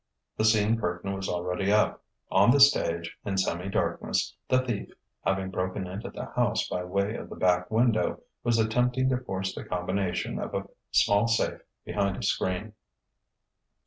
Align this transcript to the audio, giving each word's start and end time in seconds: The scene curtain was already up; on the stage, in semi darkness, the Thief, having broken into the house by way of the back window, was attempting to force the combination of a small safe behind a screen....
The 0.37 0.45
scene 0.45 0.79
curtain 0.79 1.13
was 1.13 1.29
already 1.29 1.71
up; 1.71 2.01
on 2.31 2.49
the 2.49 2.59
stage, 2.59 3.19
in 3.23 3.37
semi 3.37 3.67
darkness, 3.69 4.35
the 4.49 4.65
Thief, 4.65 4.91
having 5.23 5.51
broken 5.51 5.85
into 5.85 6.09
the 6.09 6.25
house 6.25 6.67
by 6.67 6.83
way 6.83 7.13
of 7.15 7.29
the 7.29 7.35
back 7.35 7.69
window, 7.69 8.23
was 8.43 8.57
attempting 8.57 9.09
to 9.09 9.17
force 9.17 9.53
the 9.53 9.63
combination 9.63 10.39
of 10.39 10.55
a 10.55 10.67
small 10.89 11.27
safe 11.27 11.61
behind 11.85 12.17
a 12.17 12.23
screen.... 12.23 12.73